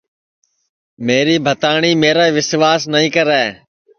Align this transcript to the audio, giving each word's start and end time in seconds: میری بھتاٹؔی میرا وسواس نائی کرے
میری 1.05 1.35
بھتاٹؔی 1.45 1.91
میرا 2.03 2.25
وسواس 2.35 2.81
نائی 2.91 3.09
کرے 3.15 3.43